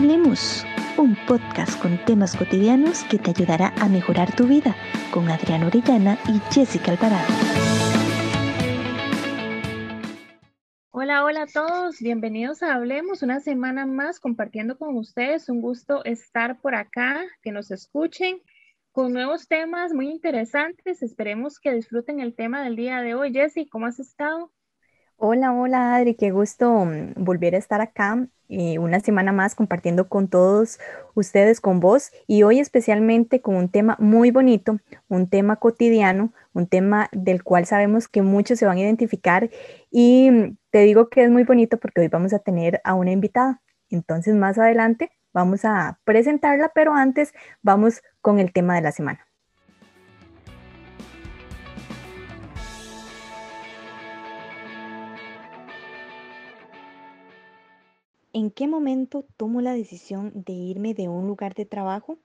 [0.00, 0.64] Hablemos,
[0.96, 4.74] un podcast con temas cotidianos que te ayudará a mejorar tu vida
[5.10, 7.28] con Adriana Orellana y Jessica Alvarado.
[10.90, 15.50] Hola, hola a todos, bienvenidos a Hablemos, una semana más compartiendo con ustedes.
[15.50, 18.40] Un gusto estar por acá, que nos escuchen
[18.92, 21.02] con nuevos temas muy interesantes.
[21.02, 23.34] Esperemos que disfruten el tema del día de hoy.
[23.34, 24.50] Jessy, ¿cómo has estado?
[25.22, 30.08] Hola, hola Adri, qué gusto mm, volver a estar acá eh, una semana más compartiendo
[30.08, 30.78] con todos
[31.14, 34.78] ustedes, con vos y hoy especialmente con un tema muy bonito,
[35.08, 39.50] un tema cotidiano, un tema del cual sabemos que muchos se van a identificar
[39.90, 43.10] y mm, te digo que es muy bonito porque hoy vamos a tener a una
[43.12, 43.60] invitada.
[43.90, 49.29] Entonces más adelante vamos a presentarla, pero antes vamos con el tema de la semana.
[58.32, 62.16] ¿En qué momento tomo la decisión de irme de un lugar de trabajo?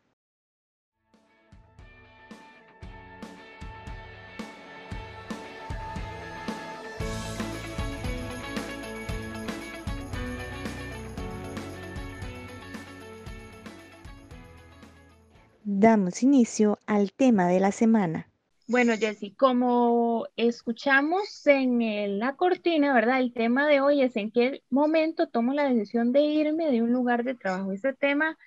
[15.63, 18.29] Damos inicio al tema de la semana.
[18.67, 23.19] Bueno, Jessy, como escuchamos en la cortina, ¿verdad?
[23.19, 26.91] El tema de hoy es en qué momento tomo la decisión de irme de un
[26.91, 27.71] lugar de trabajo.
[27.71, 28.39] Este tema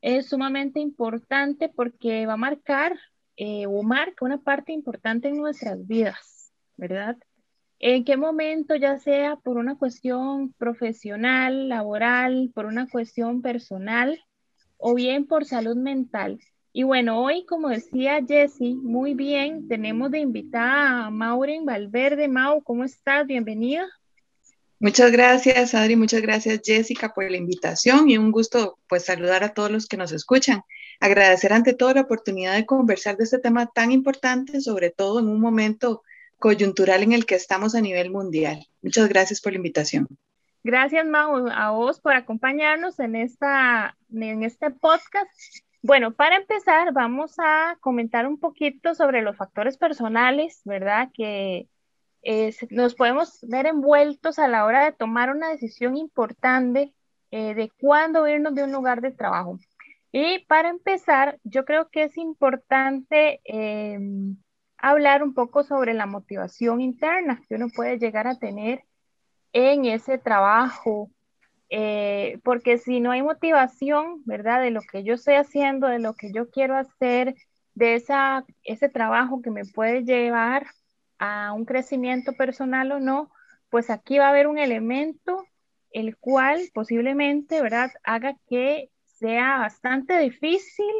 [0.00, 2.96] es sumamente importante porque va a marcar
[3.36, 7.16] eh, o marca una parte importante en nuestras vidas, ¿verdad?
[7.80, 14.24] ¿En qué momento, ya sea por una cuestión profesional, laboral, por una cuestión personal
[14.76, 16.38] o bien por salud mental?
[16.76, 22.26] Y bueno, hoy, como decía Jessy, muy bien, tenemos de invitada a Maureen Valverde.
[22.26, 23.28] Mau, ¿cómo estás?
[23.28, 23.86] Bienvenida.
[24.80, 29.54] Muchas gracias, Adri, muchas gracias, Jessica, por la invitación y un gusto pues saludar a
[29.54, 30.62] todos los que nos escuchan.
[30.98, 35.28] Agradecer ante todo la oportunidad de conversar de este tema tan importante, sobre todo en
[35.28, 36.02] un momento
[36.40, 38.66] coyuntural en el que estamos a nivel mundial.
[38.82, 40.08] Muchas gracias por la invitación.
[40.64, 45.30] Gracias, Mau, a vos por acompañarnos en, esta, en este podcast
[45.84, 51.10] bueno, para empezar, vamos a comentar un poquito sobre los factores personales, ¿verdad?
[51.12, 51.68] Que
[52.70, 56.94] nos podemos ver envueltos a la hora de tomar una decisión importante
[57.30, 59.58] eh, de cuándo irnos de un lugar de trabajo.
[60.10, 64.38] Y para empezar, yo creo que es importante em,
[64.78, 68.84] hablar un poco sobre la motivación interna que uno puede llegar a tener
[69.52, 71.10] en ese trabajo
[71.70, 74.60] eh, porque si no hay motivación, ¿verdad?
[74.60, 77.34] De lo que yo estoy haciendo, de lo que yo quiero hacer,
[77.74, 80.66] de esa, ese trabajo que me puede llevar
[81.18, 83.30] a un crecimiento personal o no,
[83.70, 85.44] pues aquí va a haber un elemento
[85.90, 90.92] el cual posiblemente, ¿verdad?, haga que sea bastante difícil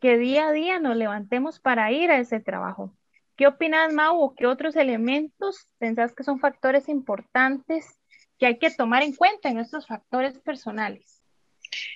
[0.00, 2.96] que día a día nos levantemos para ir a ese trabajo.
[3.36, 4.20] ¿Qué opinas, Mau?
[4.20, 7.98] ¿O qué otros elementos pensás que son factores importantes
[8.42, 11.22] que hay que tomar en cuenta en estos factores personales.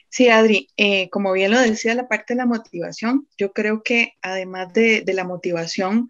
[0.08, 4.12] Sí, Adri, eh, como bien lo decía la parte de la motivación, yo creo que
[4.22, 6.08] además de, de, la motivación,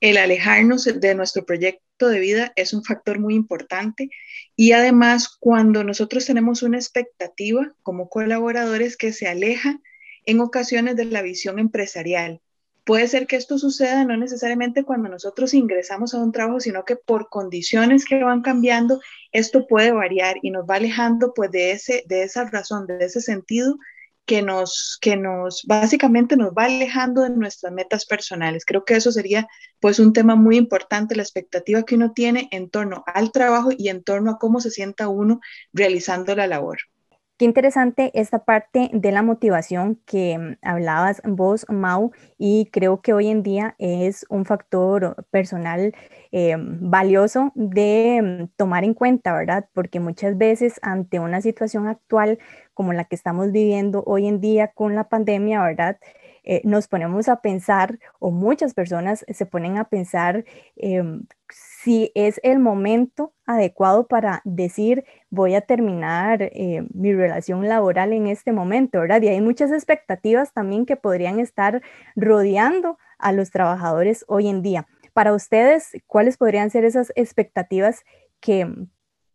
[0.00, 4.10] el alejarnos de nuestro proyecto de vida es un factor muy importante
[4.56, 9.80] y además cuando nosotros tenemos una expectativa como colaboradores que se aleja
[10.26, 12.42] en ocasiones de la visión empresarial,
[12.88, 16.96] Puede ser que esto suceda no necesariamente cuando nosotros ingresamos a un trabajo, sino que
[16.96, 18.98] por condiciones que van cambiando,
[19.30, 23.20] esto puede variar y nos va alejando pues de, ese, de esa razón, de ese
[23.20, 23.76] sentido
[24.24, 28.64] que nos, que nos, básicamente nos va alejando de nuestras metas personales.
[28.64, 29.46] Creo que eso sería
[29.80, 33.90] pues un tema muy importante, la expectativa que uno tiene en torno al trabajo y
[33.90, 35.40] en torno a cómo se sienta uno
[35.74, 36.78] realizando la labor.
[37.38, 43.12] Qué interesante esta parte de la motivación que mm, hablabas vos, Mau, y creo que
[43.12, 45.94] hoy en día es un factor personal
[46.32, 49.68] eh, valioso de mm, tomar en cuenta, ¿verdad?
[49.72, 52.40] Porque muchas veces ante una situación actual
[52.74, 55.96] como la que estamos viviendo hoy en día con la pandemia, ¿verdad?
[56.50, 60.46] Eh, nos ponemos a pensar, o muchas personas se ponen a pensar
[60.76, 68.14] em, si es el momento adecuado para decir voy a terminar eh, mi relación laboral
[68.14, 69.20] en este momento, ¿verdad?
[69.20, 71.82] Y hay muchas expectativas también que podrían estar
[72.16, 74.86] rodeando a los trabajadores hoy en día.
[75.12, 78.04] Para ustedes, ¿cuáles podrían ser esas expectativas
[78.40, 78.66] que,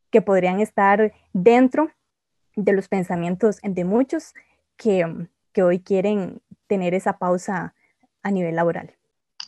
[0.09, 1.92] que podrían estar dentro
[2.56, 4.33] de los pensamientos de muchos
[4.77, 6.42] que, que hoy quieren
[6.73, 7.75] tener esa pausa
[8.23, 8.95] a nivel laboral?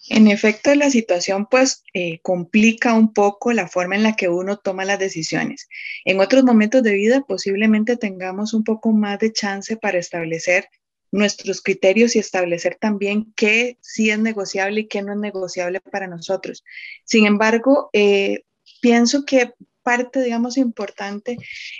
[0.09, 4.57] En efecto, la situación pues eh, complica un poco la forma en la que uno
[4.57, 5.67] toma las decisiones.
[6.05, 10.69] En otros momentos de vida posiblemente tengamos un poco más de chance para establecer
[11.11, 16.05] nuestros criterios y establecer también qué sí es negociable y qué no es negociable para
[16.05, 16.63] nosotros.
[17.03, 18.43] Sin embargo, eh,
[18.81, 21.37] pienso que parte, digamos, importante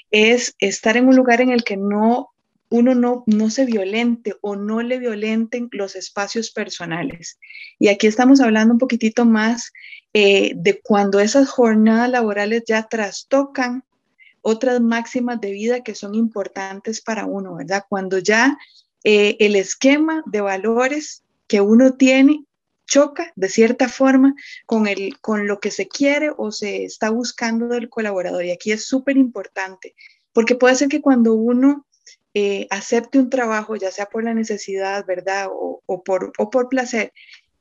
[0.09, 2.29] es estar en un lugar en el que no
[2.69, 7.39] uno no, no se violente o no le violenten los espacios personales.
[7.79, 9.71] Y aquí estamos hablando un poquitito más
[10.13, 13.83] eh, de cuando esas jornadas laborales ya trastocan
[14.41, 17.83] otras máximas de vida que son importantes para uno, ¿verdad?
[17.89, 18.57] Cuando ya
[19.03, 22.45] eh, el esquema de valores que uno tiene
[22.87, 24.35] choca de cierta forma
[24.65, 28.45] con, el, con lo que se quiere o se está buscando del colaborador.
[28.45, 29.95] Y aquí es súper importante,
[30.33, 31.85] porque puede ser que cuando uno
[32.35, 35.47] eh, acepte un trabajo, ya sea por la necesidad, ¿verdad?
[35.51, 37.13] O, por, o por placer,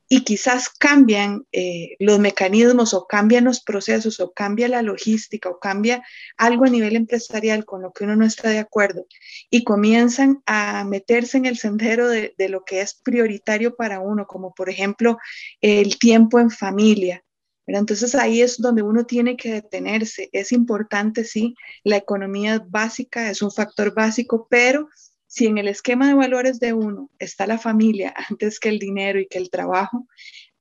[0.09, 5.59] y quizás cambian eh, los mecanismos o cambian los procesos o cambia la logística o
[5.59, 6.03] cambia
[6.37, 9.06] algo a nivel empresarial con lo que uno no está de acuerdo
[9.49, 14.27] y comienzan a meterse en el sendero de, de lo que es prioritario para uno,
[14.27, 15.19] como por ejemplo
[15.62, 17.24] el tiempo en familia,
[17.66, 20.28] entonces ahí es donde uno tiene que detenerse.
[20.32, 24.88] Es importante, sí, la economía básica es un factor básico, pero
[25.26, 29.19] si en el esquema de valores de uno está la familia antes que el dinero
[29.19, 30.06] y que el trabajo,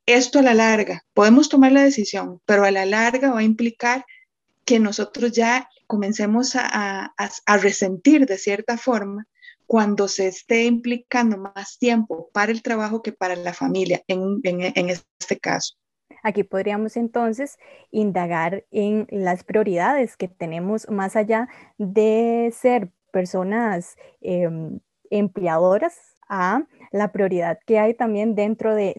[0.05, 4.05] esto a la larga, podemos tomar la decisión, pero a la larga va a implicar
[4.65, 7.13] que nosotros ya comencemos a,
[7.61, 9.27] resentir de cierta forma
[9.65, 15.39] cuando se esté implicando más tiempo para el trabajo que para la familia, en este
[15.39, 15.75] caso.
[16.23, 17.59] Aquí podríamos entonces
[17.91, 24.79] indagar en las prioridades que tenemos más allá de ser personas em,
[25.09, 28.95] empleadoras a la prioridad que hay también dentro de,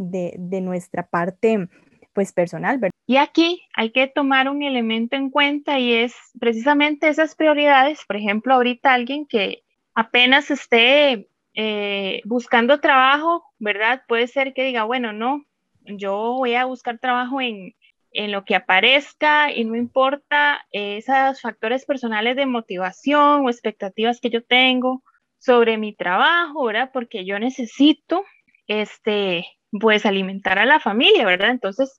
[0.62, 1.68] nuestra parte
[2.12, 2.78] pues personal.
[3.06, 8.04] Y aquí hay que tomar un elemento en cuenta y es precisamente esas prioridades.
[8.06, 9.64] Por ejemplo, ahorita alguien que
[9.94, 14.02] apenas esté eh, buscando trabajo, ¿verdad?
[14.06, 15.44] Puede ser que diga, bueno, no,
[15.84, 17.74] yo voy a buscar trabajo en,
[18.16, 24.44] lo que aparezca y no importa esos factores personales de motivación o expectativas que yo
[24.44, 25.02] tengo
[25.38, 26.90] sobre mi trabajo, ¿verdad?
[26.92, 28.24] Porque yo necesito,
[28.68, 29.46] este,
[29.80, 31.50] pues alimentar a la familia, ¿verdad?
[31.50, 31.92] Entonces,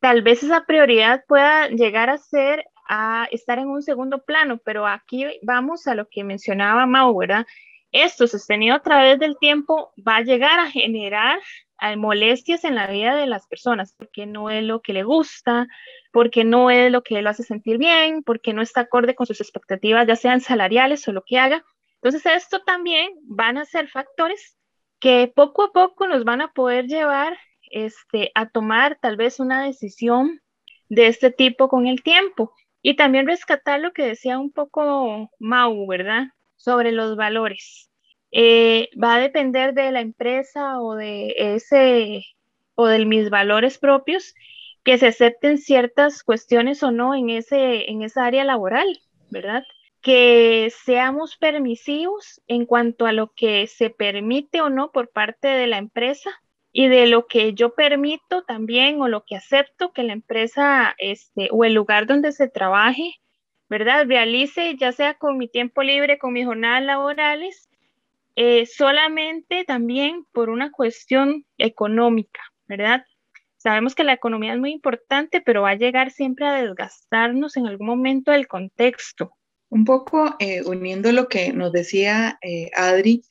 [0.00, 4.86] tal vez esa prioridad pueda llegar a ser a estar en un segundo plano, pero
[4.86, 7.46] aquí vamos a lo que mencionaba Mau, ¿verdad?
[7.94, 11.38] Esto sostenido a través del tiempo va a llegar a generar
[11.96, 15.68] molestias en la vida de las personas, porque no es lo que le gusta,
[16.12, 19.40] porque no es lo que lo hace sentir bien, porque no está acorde con sus
[19.40, 21.64] expectativas, ya sean salariales o lo que haga.
[22.02, 24.58] Entonces, esto también van a ser factores
[24.98, 27.38] que poco a poco nos van a poder llevar
[27.70, 30.40] este, a tomar tal vez una decisión
[30.88, 32.52] de este tipo con el tiempo.
[32.82, 36.24] Y también rescatar lo que decía un poco Mau, ¿verdad?
[36.64, 37.90] Sobre los valores.
[38.32, 42.24] Eh, va a depender de la empresa o de ese
[42.74, 44.34] o de mis valores propios
[44.82, 49.62] que se acepten ciertas cuestiones o no en ese en esa área laboral, ¿verdad?
[50.00, 55.66] Que seamos permisivos en cuanto a lo que se permite o no por parte de
[55.66, 56.30] la empresa
[56.72, 61.50] y de lo que yo permito también o lo que acepto que la empresa este,
[61.52, 63.12] o el lugar donde se trabaje,
[63.68, 64.06] ¿verdad?
[64.06, 67.68] Realice ya sea con mi tiempo libre, con mis jornadas laborales
[68.36, 73.04] eh, solamente también por una cuestión económica, ¿verdad?
[73.56, 77.66] Sabemos que la economía es muy importante, pero va a llegar siempre a desgastarnos en
[77.66, 79.32] algún momento del contexto.
[79.68, 83.22] Un poco eh, uniendo lo que nos decía eh, Adri,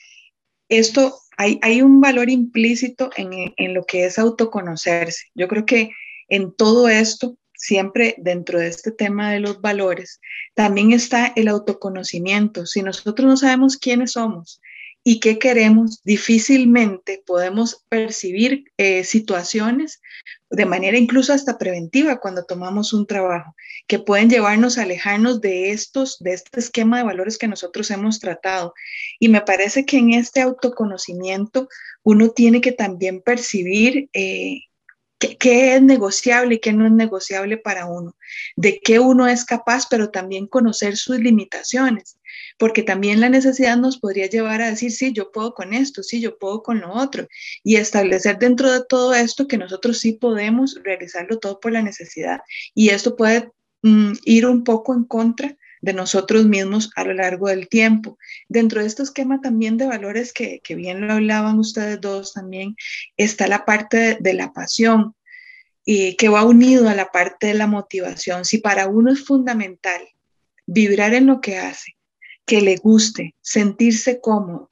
[0.69, 5.27] esto hay, un valor implícito en lo que es autoconocerse.
[5.35, 5.89] Yo creo que
[6.29, 10.19] en todo esto siempre dentro de este tema de los valores,
[10.53, 12.65] también está el autoconocimiento.
[12.65, 14.59] Si nosotros no sabemos quiénes somos,
[15.05, 20.01] y qué queremos, difícilmente podemos percibir eh, situaciones
[20.49, 23.53] de manera incluso hasta preventiva cuando tomamos un trabajo,
[23.87, 28.19] que pueden llevarnos a alejarnos de estos, de este esquema de valores que nosotros hemos
[28.19, 28.73] tratado.
[29.19, 31.67] Y me parece que en este autoconocimiento
[32.03, 34.61] uno tiene que también percibir eh,
[35.39, 38.15] qué, es negociable y qué no es negociable para uno,
[38.55, 42.17] de qué uno es capaz, pero también conocer sus limitaciones,
[42.57, 46.21] porque también la necesidad nos podría llevar a decir, sí, yo puedo con esto, sí,
[46.21, 47.27] yo puedo con lo otro,
[47.63, 52.41] y establecer dentro de todo esto que nosotros sí podemos realizarlo todo por la necesidad.
[52.73, 53.51] Y esto puede
[53.81, 58.17] mm, ir un poco en contra de nosotros mismos a lo largo del tiempo.
[58.47, 62.77] Dentro de este esquema también de valores que, bien lo hablaban ustedes dos también,
[63.17, 65.13] está la parte de, la pasión
[65.83, 68.45] y que va unido a la parte de la motivación.
[68.45, 70.01] Si para uno es fundamental
[70.65, 71.97] vibrar en lo que hace,
[72.45, 74.71] que le guste, sentirse cómodo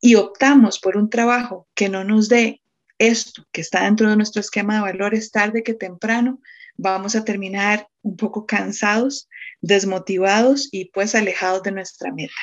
[0.00, 2.62] y optamos por un trabajo que no nos dé
[2.98, 6.40] esto que está dentro de nuestro esquema de valores tarde que temprano,
[6.78, 9.28] vamos a terminar un poco cansados,
[9.66, 12.34] desmotivados y pues alejados de nuestra meta.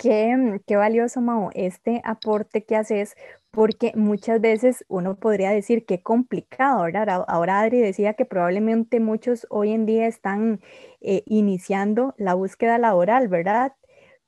[0.00, 3.14] Qué, qué valioso, Mao, este aporte que haces,
[3.50, 7.24] porque muchas veces uno podría decir qué complicado, ¿verdad?
[7.28, 10.60] Ahora Adri decía que probablemente muchos hoy en día están
[11.02, 13.74] eh, iniciando la búsqueda laboral, ¿verdad?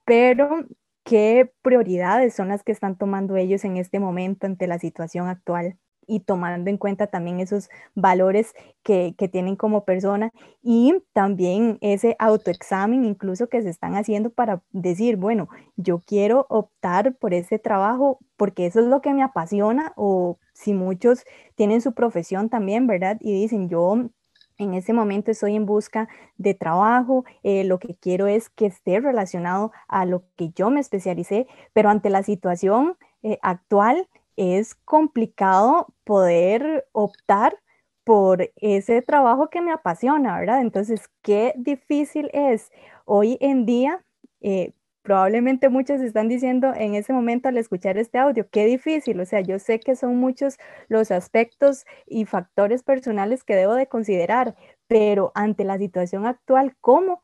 [0.05, 0.67] Pero
[1.03, 5.79] qué prioridades son las que están tomando ellos en este momento ante la situación actual
[6.07, 10.33] y tomando en cuenta también esos valores que, tienen como persona
[10.63, 17.15] y también ese autoexamen incluso que se están haciendo para decir, bueno, yo quiero optar
[17.17, 21.95] por ese trabajo porque eso es lo que me apasiona o si muchos tienen su
[21.95, 23.17] profesión también, ¿verdad?
[23.21, 24.11] Y dicen, yo
[24.59, 29.01] en ese momento estoy en busca de trabajo, eh, lo que quiero es que esté
[29.01, 35.89] relacionado a lo que yo me especialicé, pero ante la situación eh, actual es complicado
[36.05, 37.59] poder optar
[38.05, 40.61] por ese trabajo que me apasiona, ¿verdad?
[40.61, 42.71] Entonces, qué difícil es
[43.07, 44.05] hoy en día
[44.41, 44.73] eh,
[45.03, 49.41] probablemente muchos están diciendo en ese momento al escuchar este audio, qué difícil, o sea,
[49.41, 54.55] yo sé que son muchos los aspectos y factores personales que debo de considerar,
[54.87, 57.23] pero ante la situación actual, ¿cómo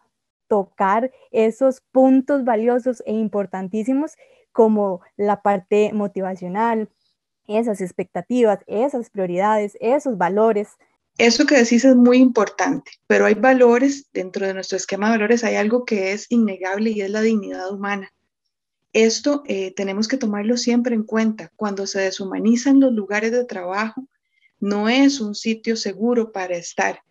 [0.49, 4.17] tocar esos puntos valiosos e importantísimos
[4.53, 6.91] como la parte motivacional,
[7.51, 10.69] esas expectativas, esas prioridades, esos valores?
[11.19, 15.45] Eso que decís es muy importante, pero hay valores, dentro de nuestro esquema de valores
[15.45, 18.13] hay algo que es innegable y es la dignidad humana.
[18.93, 21.53] Esto eh, tenemos que tomarlo siempre en cuenta.
[21.57, 24.07] Cuando se deshumanizan los lugares de trabajo,
[24.59, 27.03] no es un sitio seguro para estar.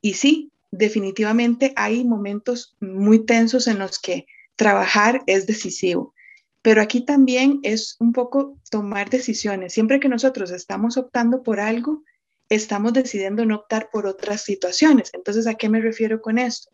[0.00, 4.26] Y sí, definitivamente hay momentos muy tensos en los que
[4.56, 6.14] trabajar es decisivo.
[6.62, 9.72] Pero aquí también es un poco tomar decisiones.
[9.72, 12.02] Siempre que nosotros estamos optando por algo,
[12.48, 15.10] estamos decidiendo no optar por otras situaciones.
[15.12, 16.70] Entonces, ¿a qué me refiero con esto?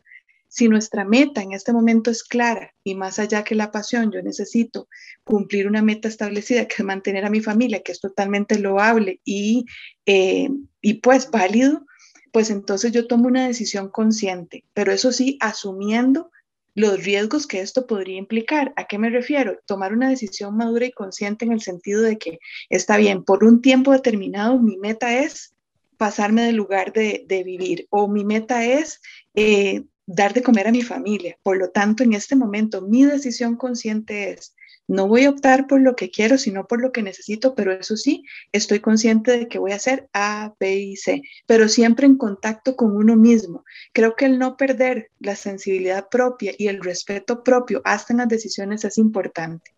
[0.48, 4.22] Si nuestra meta en este momento es clara y más allá que la pasión, yo
[4.22, 4.88] necesito
[5.24, 9.66] cumplir una meta establecida que es mantener a mi familia, que es totalmente loable y,
[10.06, 10.48] eh,
[10.80, 11.84] y pues válido,
[12.32, 16.30] pues entonces yo tomo una decisión consciente, pero eso sí, asumiendo
[16.74, 18.72] los riesgos que esto podría implicar.
[18.76, 19.58] ¿A qué me refiero?
[19.66, 22.38] Tomar una decisión madura y consciente en el sentido de que
[22.68, 25.54] está bien, por un tiempo determinado mi meta es
[25.96, 29.00] pasarme del lugar de, vivir o mi meta es
[29.34, 31.38] eh, dar de comer a mi familia.
[31.42, 34.53] Por lo tanto, en este momento mi decisión consciente es,
[34.86, 37.96] no voy a optar por lo que quiero, sino por lo que necesito, pero eso
[37.96, 42.16] sí, estoy consciente de que voy a hacer A, B y C, pero siempre en
[42.16, 43.64] contacto con uno mismo.
[43.92, 48.28] Creo que el no perder la sensibilidad propia y el respeto propio hasta en las
[48.28, 49.72] decisiones es importante.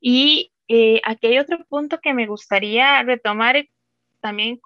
[0.00, 3.68] Y eh, aquí hay otro punto que me gustaría retomar
[4.20, 4.60] también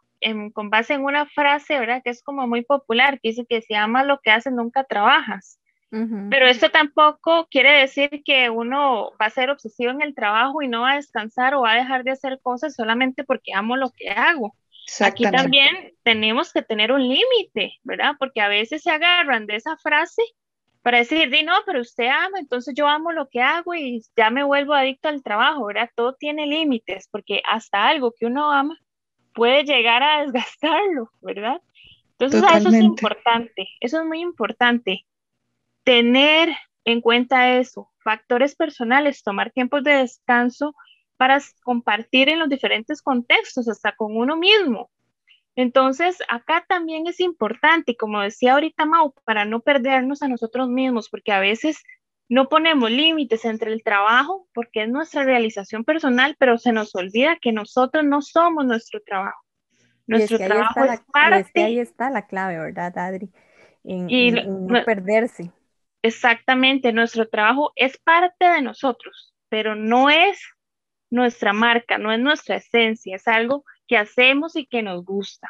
[0.52, 2.02] con base en una frase, ¿verdad?
[2.02, 5.60] Que es como muy popular, que dice que si amas lo que haces, nunca trabajas.
[5.90, 10.68] Pero esto tampoco quiere decir que uno va a ser obsesivo en el trabajo y
[10.68, 13.90] no va a descansar o va a dejar de hacer cosas solamente porque amo lo
[13.90, 14.54] que hago.
[15.00, 18.14] Aquí también tenemos que tener un límite, ¿verdad?
[18.18, 20.22] Porque a veces se agarran de esa frase
[20.82, 24.30] para decir, di no, pero usted ama, entonces yo amo lo que hago y ya
[24.30, 25.90] me vuelvo adicto al trabajo, ¿verdad?
[25.96, 28.78] Todo tiene límites, porque hasta algo que uno ama
[29.34, 31.60] puede llegar a desgastarlo, ¿verdad?
[32.12, 35.04] Entonces, eso es importante, eso es muy importante.
[35.86, 36.48] Tener
[36.84, 40.74] en cuenta eso, factores personales, tomar tiempos de descanso
[41.16, 44.90] para compartir en los diferentes contextos, hasta con uno mismo.
[45.54, 51.08] Entonces, acá también es importante, como decía ahorita Mau, para no perdernos a nosotros mismos,
[51.08, 51.82] porque a veces
[52.28, 57.38] no ponemos límites entre el trabajo porque es nuestra realización personal, pero se nos olvida
[57.40, 59.40] que nosotros no somos nuestro trabajo.
[60.08, 61.62] Nuestro trabajo es, parte.
[61.62, 63.30] ahí está la clave, ¿verdad, Adri?
[63.84, 65.52] En, no perderse.
[66.06, 70.38] Exactamente, nuestro trabajo es parte de nosotros, pero no es
[71.10, 75.48] nuestra marca, no es nuestra esencia, es algo que hacemos y que nos gusta.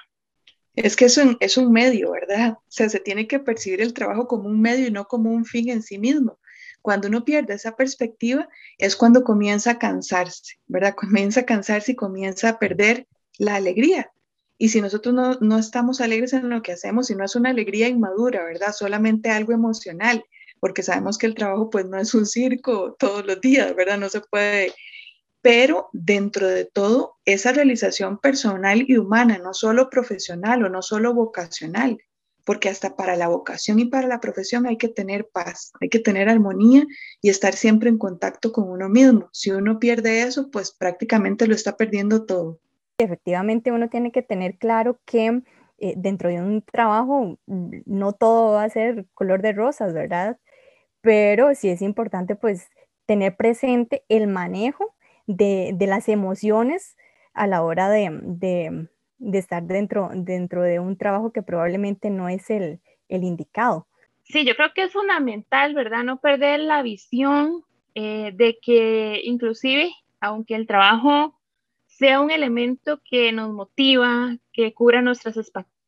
[0.74, 2.52] Es que es un, es un medio, ¿verdad?
[2.52, 5.44] O sea, se tiene que percibir el trabajo como un medio y no como un
[5.44, 6.38] fin en sí mismo.
[6.80, 8.48] Cuando uno pierde esa perspectiva
[8.78, 10.94] es cuando comienza a cansarse, ¿verdad?
[10.94, 14.10] Comienza a cansarse y comienza a perder la alegría.
[14.58, 17.50] Y si nosotros no, no estamos alegres en lo que hacemos, si no es una
[17.50, 18.72] alegría inmadura, ¿verdad?
[18.72, 20.24] Solamente algo emocional,
[20.60, 23.98] porque sabemos que el trabajo pues no es un circo todos los días, ¿verdad?
[23.98, 24.72] No se puede,
[25.46, 31.14] pero dentro de todo, esa realización personal y humana, no solo profesional o no solo
[31.14, 31.98] vocacional,
[32.44, 35.98] porque hasta para la vocación y para la profesión hay que tener paz, hay que
[35.98, 36.84] tener armonía
[37.20, 39.28] y estar siempre en contacto con uno mismo.
[39.32, 42.60] Si uno pierde eso, pues prácticamente lo está perdiendo todo.
[42.98, 45.42] Efectivamente, uno tiene que tener claro que
[45.78, 50.38] eh, dentro de un trabajo mm, no todo va a ser color de rosas, ¿verdad?
[51.00, 52.68] Pero sí es importante pues
[53.06, 54.94] tener presente el manejo
[55.26, 56.96] de, las emociones
[57.34, 58.88] a la hora de,
[59.18, 63.86] de estar dentro, dentro de un trabajo que probablemente no es el, el indicado.
[64.24, 66.02] Sí, yo creo que es fundamental, ¿verdad?
[66.02, 67.62] No perder la visión
[67.94, 71.38] eh, de que inclusive, aunque el trabajo
[71.86, 75.38] sea un elemento que nos motiva, que cura nuestras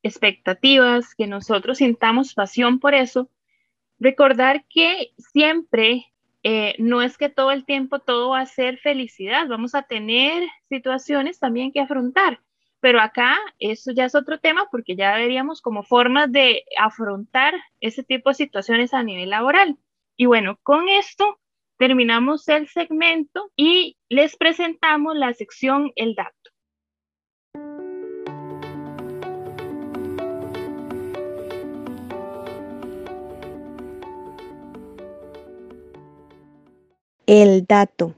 [0.02, 3.28] expectativas, que nosotros sintamos pasión por eso,
[3.98, 6.06] recordar que siempre
[6.42, 10.48] eh, no es que todo el tiempo todo va a ser felicidad, vamos a tener
[10.68, 12.40] situaciones también que afrontar.
[12.80, 18.04] Pero acá eso ya es otro tema porque ya veríamos como formas de afrontar ese
[18.04, 19.76] tipo de situaciones a nivel laboral.
[20.16, 21.40] Y bueno, con esto
[21.76, 26.50] terminamos el segmento y les presentamos la sección El dato.
[37.28, 38.14] El dato.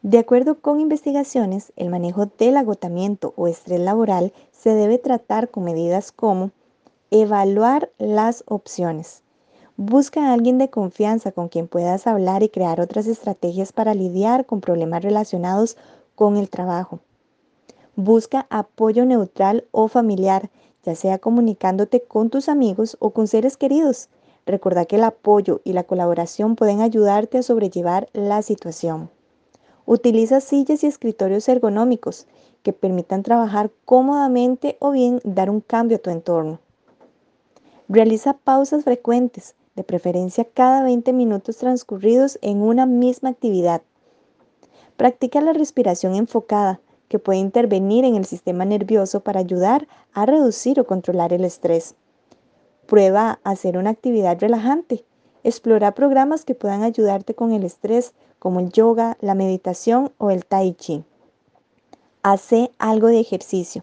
[0.00, 5.64] De acuerdo con investigaciones, el manejo del agotamiento o estrés laboral se debe tratar con
[5.64, 6.52] medidas como
[7.10, 9.22] evaluar las opciones.
[9.76, 14.46] Busca a alguien de confianza con quien puedas hablar y crear otras estrategias para lidiar
[14.46, 15.76] con problemas relacionados
[16.14, 17.00] con el trabajo.
[17.94, 20.48] Busca apoyo neutral o familiar,
[20.82, 24.08] ya sea comunicándote con tus amigos o con seres queridos.
[24.46, 29.10] Recuerda que el apoyo y la colaboración pueden ayudarte a sobrellevar la situación.
[29.84, 32.26] Utiliza sillas y escritorios ergonómicos
[32.62, 36.60] que permitan trabajar cómodamente o bien dar un cambio a tu entorno.
[37.88, 43.82] Realiza pausas frecuentes, de preferencia cada 20 minutos transcurridos en una misma actividad.
[44.96, 50.80] Practica la respiración enfocada, que puede intervenir en el sistema nervioso para ayudar a reducir
[50.80, 51.94] o controlar el estrés.
[52.86, 55.04] Prueba a hacer una actividad relajante.
[55.42, 60.44] Explora programas que puedan ayudarte con el estrés como el yoga, la meditación o el
[60.44, 61.04] tai chi.
[62.22, 63.82] Hace algo de ejercicio.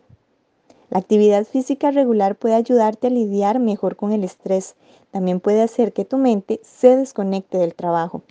[0.89, 4.75] La actividad física regular puede ayudarte a lidiar mejor con el estrés.
[5.11, 8.21] También puede hacer que tu mente se desconecte del trabajo.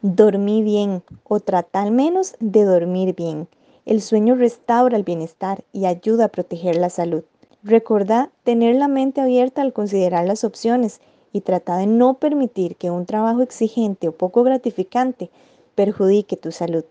[0.00, 3.48] Dormí bien o trata al menos de dormir bien.
[3.84, 7.24] El sueño restaura el bienestar y ayuda a proteger la salud.
[7.64, 11.00] Recordá tener la mente abierta al considerar las opciones
[11.32, 15.30] y trata de no permitir que un trabajo exigente o poco gratificante
[15.74, 16.84] perjudique tu salud.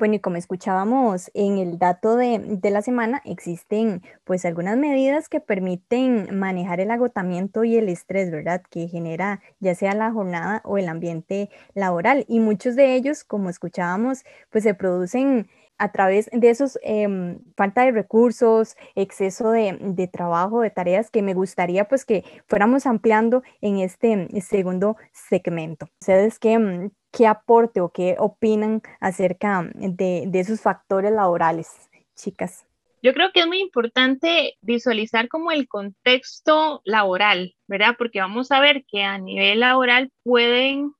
[0.00, 5.40] Bueno, y como escuchábamos en el dato de, la semana, existen pues algunas medidas que
[5.40, 8.62] permiten manejar el agotamiento y el estrés, ¿verdad?
[8.70, 12.24] Que genera ya sea la jornada o el ambiente laboral.
[12.28, 17.84] Y muchos de ellos, como escuchábamos, pues se producen a través de esos em, falta
[17.84, 23.42] de recursos, exceso de, de, trabajo, de tareas que me gustaría pues que fuéramos ampliando
[23.60, 25.88] en este segundo segmento.
[26.00, 32.66] Ustedes que mm, qué aporte o qué opinan acerca de, esos factores laborales, chicas.
[33.02, 37.94] Yo creo que es muy importante visualizar como el contexto laboral, ¿verdad?
[37.96, 40.92] Porque vamos a ver que a nivel laboral pueden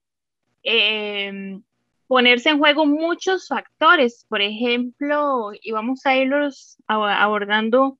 [0.62, 1.62] em,
[2.06, 4.24] ponerse en juego muchos factores.
[4.28, 7.98] Por ejemplo, y vamos a irlos abordando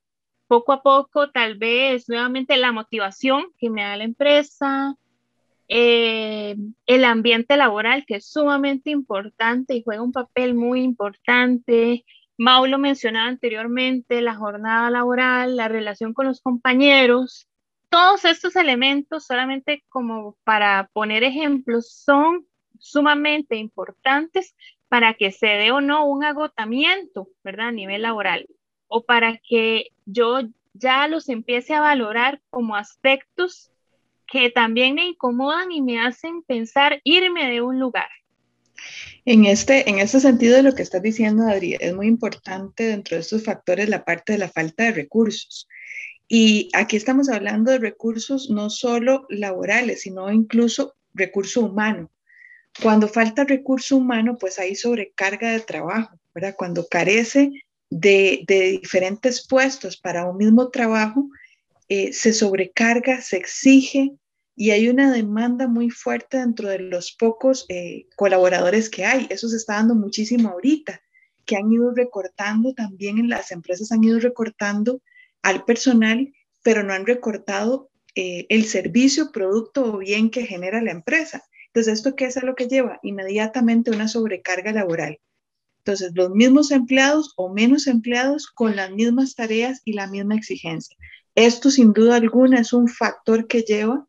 [0.51, 4.97] poco a poco, tal vez nuevamente la motivación que me da la empresa,
[5.73, 6.57] eh,
[6.87, 12.05] el ambiente laboral, que es sumamente importante y juega un papel muy importante.
[12.37, 17.49] Mau lo mencionaba anteriormente, la jornada laboral, la relación con los compañeros.
[17.89, 22.47] Todos estos elementos, solamente como para poner ejemplos, son
[22.81, 24.57] sumamente importantes
[24.89, 27.69] para que se dé o no un agotamiento, ¿verdad?
[27.69, 28.49] A nivel laboral.
[28.89, 30.41] O para que yo
[30.73, 33.70] ya los empiece a valorar como aspectos
[34.31, 38.09] que también me incomodan y me hacen pensar irme de un lugar.
[39.25, 43.17] En este, en este sentido de lo que estás diciendo, Adri, es muy importante dentro
[43.17, 45.69] de estos factores la parte de la falta de recursos.
[46.29, 52.11] Y aquí estamos hablando de recursos no solo laborales, sino incluso recurso humano.
[52.83, 56.55] Cuando falta recurso humano, pues hay sobrecarga de trabajo, ¿verdad?
[56.57, 57.51] Cuando carece
[57.91, 58.45] de,
[58.81, 61.29] diferentes puestos para un mismo trabajo,
[61.91, 64.13] eh, se sobrecarga, se exige
[64.55, 69.27] y hay una demanda muy fuerte dentro de los pocos eh, colaboradores que hay.
[69.29, 71.01] Eso se está dando muchísimo ahorita,
[71.45, 75.03] que han ido recortando también en las empresas, han ido recortando
[75.43, 80.93] al personal, pero no han recortado eh, el servicio, producto o bien que genera la
[80.93, 81.43] empresa.
[81.67, 83.01] Entonces, ¿esto qué es a lo que lleva?
[83.03, 85.19] Inmediatamente una sobrecarga laboral.
[85.79, 90.97] Entonces, los mismos empleados o menos empleados con las mismas tareas y la misma exigencia.
[91.35, 94.07] Esto sin duda alguna es un factor que lleva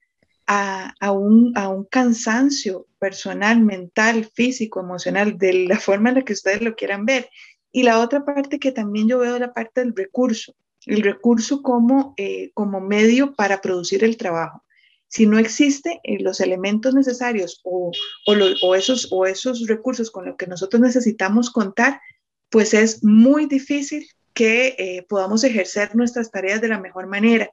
[0.48, 6.22] a, a, un, a, un, cansancio personal, mental, físico, emocional, de la forma en la
[6.24, 7.30] que ustedes lo quieran ver.
[7.72, 10.56] Y la otra parte que también yo veo es la parte del recurso,
[10.86, 14.64] el recurso como, eh, como medio para producir el trabajo.
[15.08, 17.92] Si no existen eh, los elementos necesarios o,
[18.26, 22.00] o, esos, o esos recursos con los que nosotros necesitamos contar,
[22.50, 27.50] pues es muy difícil que eh, podamos ejercer nuestras tareas de la mejor manera.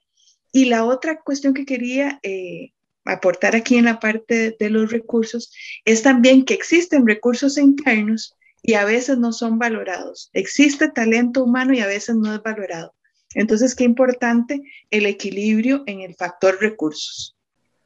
[0.52, 2.72] Y la otra cuestión que quería eh,
[3.04, 5.52] aportar aquí en la parte de los recursos
[5.84, 10.30] es también que existen recursos internos y a veces no son valorados.
[10.32, 12.94] Existe talento humano y a veces no es valorado.
[13.34, 17.36] Entonces, qué importante el equilibrio en el factor recursos.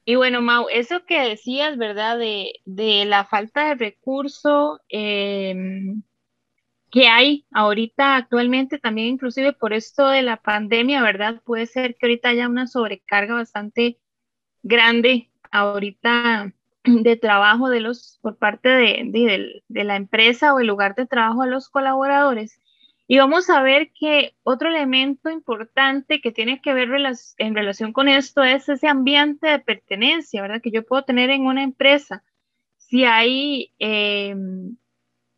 [0.05, 2.19] Y bueno, Mau, eso que decías, ¿verdad?
[2.19, 6.03] De, la falta de recurso em,
[6.93, 11.41] que hay ahorita actualmente, también inclusive por esto de la pandemia, ¿verdad?
[11.43, 13.99] Puede ser que ahorita haya una sobrecarga bastante
[14.63, 16.53] grande ahorita
[16.85, 21.41] de trabajo de los, por parte de, de la empresa o el lugar de trabajo
[21.41, 22.61] a los colaboradores.
[23.09, 26.91] Y vamos a ver que otro elemento importante que tiene que ver
[27.39, 30.61] en relación con esto es ese ambiente de pertenencia, ¿verdad?
[30.63, 32.23] Que yo puedo tener en una empresa.
[32.77, 34.77] Si hay em,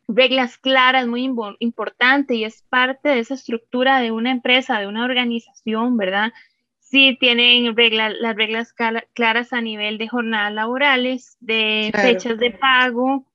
[0.07, 5.05] reglas claras, muy importante y es parte de esa estructura de una empresa, de una
[5.05, 6.31] organización, ¿verdad?
[6.79, 8.73] Si tienen las reglas
[9.13, 13.25] claras a nivel de jornadas laborales, de fechas de pago,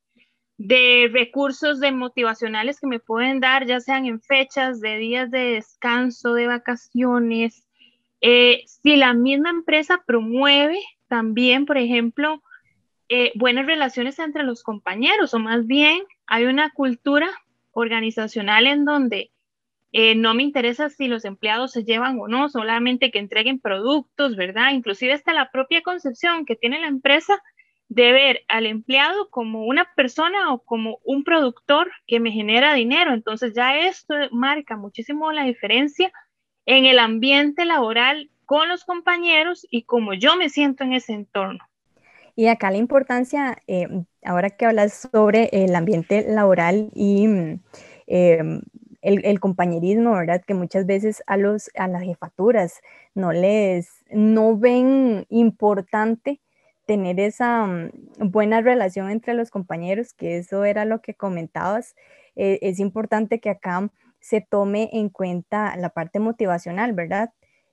[0.56, 5.54] de recursos de motivacionales que me pueden dar, ya sean en fechas de días de
[5.54, 7.66] descanso, de vacaciones.
[8.20, 10.78] Eh, si la misma empresa promueve
[11.08, 12.42] también, por ejemplo,
[13.12, 17.28] eh, buenas relaciones entre los compañeros, o más bien hay una cultura
[17.72, 19.32] organizacional en donde
[19.90, 24.36] eh, no me interesa si los empleados se llevan o no, solamente que entreguen productos,
[24.36, 24.70] ¿verdad?
[24.70, 27.42] Inclusive hasta la propia concepción que tiene la empresa
[27.88, 33.12] de ver al empleado como una persona o como un productor que me genera dinero.
[33.12, 36.12] Entonces ya esto marca muchísimo la diferencia
[36.64, 41.69] en el ambiente laboral con los compañeros y como yo me siento en ese entorno.
[42.36, 43.88] Y acá la importancia, eh,
[44.24, 47.24] ahora que hablas sobre el ambiente laboral y
[48.06, 48.62] em,
[49.02, 50.42] el, el, compañerismo, ¿verdad?
[50.46, 52.80] Que muchas veces a, los, a las jefaturas
[53.14, 56.40] no les, no ven importante
[56.86, 57.90] tener esa mm,
[58.30, 61.94] buena relación entre los compañeros, que eso era lo que comentabas,
[62.36, 63.90] eh, es importante que acá
[64.20, 67.30] se tome en cuenta la parte motivacional, ¿verdad?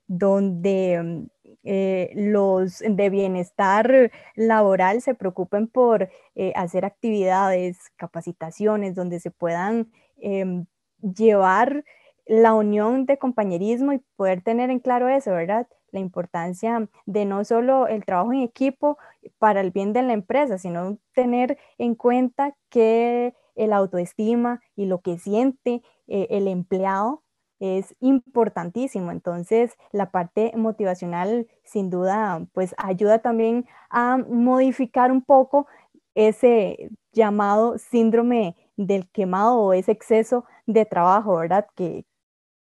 [0.07, 1.27] Donde
[1.63, 9.91] eh, los de bienestar laboral se preocupen por eh, hacer actividades, capacitaciones, donde se puedan
[10.17, 10.65] em,
[11.01, 11.83] llevar
[12.25, 15.67] la unión de compañerismo y poder tener en claro eso, ¿verdad?
[15.91, 18.97] la importancia de no solo el trabajo en equipo
[19.39, 25.01] para el bien de la empresa, sino tener en cuenta que el autoestima y lo
[25.01, 27.23] que siente eh, el empleado
[27.59, 29.11] es importantísimo.
[29.11, 35.67] Entonces, la parte motivacional sin duda pues ayuda también a modificar un poco
[36.15, 41.67] ese llamado síndrome del quemado o ese exceso de trabajo, ¿verdad?
[41.75, 42.05] Que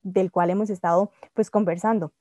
[0.02, 2.14] del cual hemos estado pues conversando.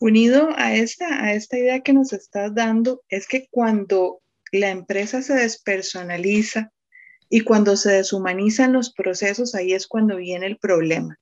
[0.00, 4.20] Unido a esta, a esta idea que nos estás dando, es que cuando
[4.52, 6.72] la empresa se despersonaliza
[7.28, 11.18] y cuando se deshumanizan los procesos, ahí es cuando viene el problema.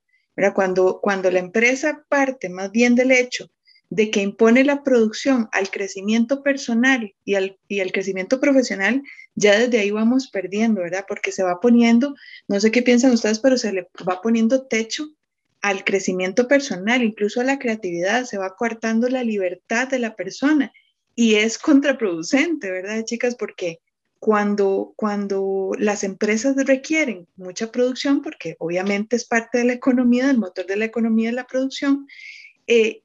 [0.55, 3.51] Cuando, cuando la empresa parte más bien del hecho
[3.91, 9.03] de que impone la producción al crecimiento personal y al, y al crecimiento profesional,
[9.35, 11.05] ya desde ahí vamos perdiendo, ¿verdad?
[11.07, 12.15] Porque se va poniendo,
[12.49, 15.09] no sé qué piensan ustedes, pero se le va poniendo techo
[15.61, 20.73] al crecimiento personal, incluso a la creatividad, se va coartando la libertad de la persona
[21.15, 23.37] y es contraproducente, ¿verdad, chicas?
[23.37, 23.81] Porque
[24.23, 30.39] cuando, cuando las empresas requieren mucha producción, porque obviamente es parte de la economía, del
[30.39, 32.07] motor de la economía de la producción,
[32.69, 33.03] eh,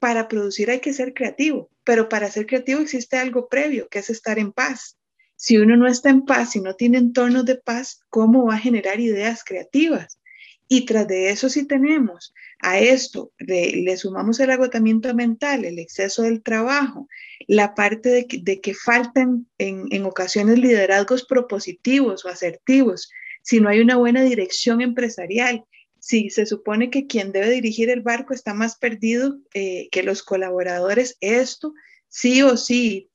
[0.00, 4.10] para producir hay que ser creativo, pero para ser creativo existe algo previo, que es
[4.10, 4.98] estar en paz.
[5.36, 8.58] Si uno no está en paz, si no tiene entornos de paz, ¿cómo va a
[8.58, 10.18] generar ideas creativas?
[10.66, 16.22] Y tras de eso, si tenemos a esto, le sumamos el agotamiento mental, el exceso
[16.22, 17.08] del trabajo,
[17.46, 23.10] la parte de que, faltan en, ocasiones liderazgos propositivos o asertivos,
[23.42, 25.64] si no hay una buena dirección empresarial,
[26.00, 30.22] si se supone que quien debe dirigir el barco está más perdido eh, que los
[30.22, 31.72] colaboradores, esto
[32.08, 33.08] sí o sí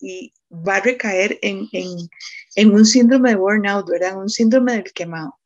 [0.51, 4.17] va a recaer en, un síndrome de burnout, ¿verdad?
[4.17, 5.37] Un síndrome del quemado.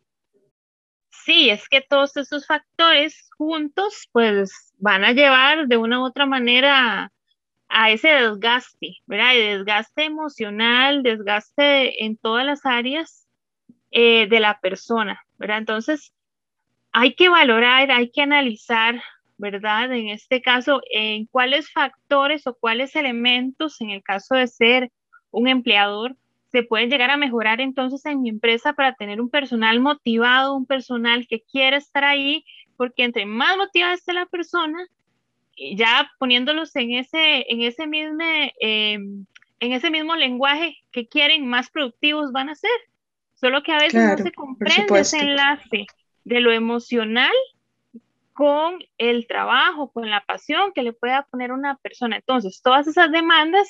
[1.27, 6.25] Sí, es que todos esos factores juntos pues van a llevar de una u otra
[6.25, 7.11] manera
[7.67, 9.33] a ese desgaste, ¿verdad?
[9.33, 13.27] desgaste emocional, desgaste en todas las áreas
[13.91, 15.57] eh, de la persona, ¿verdad?
[15.57, 16.13] Entonces,
[16.93, 19.03] hay que valorar, hay que analizar,
[19.37, 19.91] ¿verdad?
[19.91, 24.91] En este caso, en cuáles factores o cuáles elementos, en el caso de ser
[25.31, 26.15] un empleador,
[26.51, 30.65] se pueden llegar a mejorar entonces en mi empresa para tener un personal motivado, un
[30.65, 32.45] personal que quiere estar ahí,
[32.77, 34.79] porque entre más motivada esté la persona,
[35.75, 38.23] ya poniéndolos en ese, en ese mismo,
[38.59, 39.25] em,
[39.59, 42.71] en ese mismo lenguaje que quieren, más productivos van a ser.
[43.33, 45.85] Solo que a veces no se comprende ese enlace
[46.23, 47.33] de lo emocional
[48.33, 52.17] con el trabajo, con la pasión que le pueda poner una persona.
[52.17, 53.67] Entonces, todas esas demandas,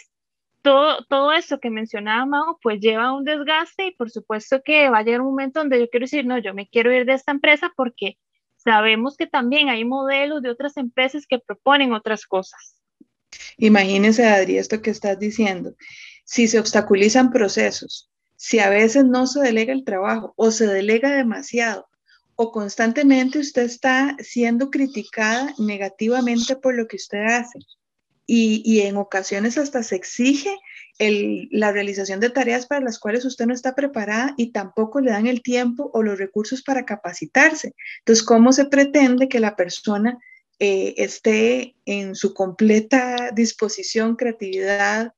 [0.62, 4.90] todo, todo eso que mencionaba Mau, pues lleva a un desgaste y por supuesto que
[4.90, 7.14] va a llegar un momento donde yo quiero decir, no, yo me quiero ir de
[7.14, 8.18] esta empresa porque
[8.58, 12.82] sabemos que también hay modelos de otras empresas que proponen otras cosas.
[13.58, 15.76] Imagínese, Adri, esto que estás diciendo.
[16.26, 21.16] Si se obstaculizan procesos, si a veces no se delega el trabajo o se delega
[21.16, 21.88] demasiado,
[22.36, 27.60] o constantemente usted está siendo criticada negativamente por lo que usted hace.
[28.30, 30.54] Y, en ocasiones hasta se exige
[31.00, 35.28] la realización de tareas para las cuales usted no está preparada y tampoco le dan
[35.28, 37.74] el tiempo o los recursos para capacitarse.
[38.00, 40.20] Entonces, ¿cómo se pretende que la persona
[40.60, 45.14] eh, esté en su completa disposición, creatividad,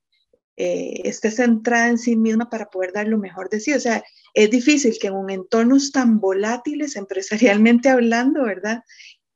[0.58, 3.72] eh, esté centrada en sí misma para poder dar lo mejor de sí.
[3.72, 8.84] O sea, es difícil que en un entornos tan volátiles empresarialmente hablando, ¿verdad?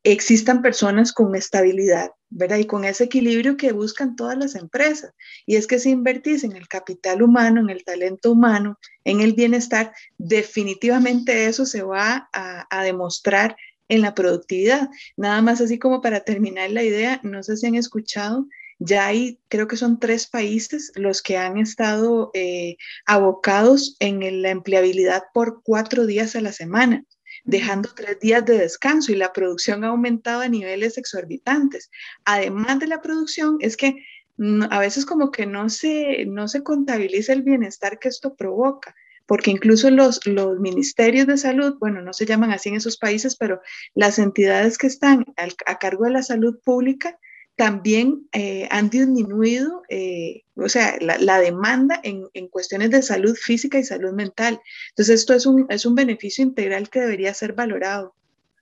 [0.04, 2.58] Existan personas con estabilidad, ¿verdad?
[2.58, 5.14] Y con ese equilibrio que buscan todas las empresas.
[5.46, 9.34] Y es que si invertís en el capital humano, en el talento humano, en el
[9.34, 13.56] bienestar, definitivamente eso se va a, demostrar
[13.88, 14.90] en la productividad.
[15.16, 18.48] Nada más así como para terminar la idea, no sé si han escuchado
[18.80, 24.50] ya hay, creo que son tres países los que han estado eh, abocados en la
[24.50, 27.06] empleabilidad por cuatro días a la semana
[27.44, 31.92] dejando tres días de descanso y la producción ha aumentado a niveles exorbitantes.
[32.26, 34.06] Además de la producción, es que
[34.38, 38.96] mm, a veces como que no se, no se contabiliza el bienestar que esto provoca,
[39.26, 43.36] porque incluso los, los ministerios de salud, bueno, no se llaman así en esos países,
[43.36, 43.62] pero
[43.94, 45.26] las entidades que están
[45.66, 47.18] a cargo de la salud pública,
[47.56, 53.84] también eh, han disminuido, eh, o sea, la, demanda en, cuestiones de salud física y
[53.84, 54.60] salud mental.
[54.90, 58.16] Entonces, esto es un, es un beneficio integral que debería ser valorado.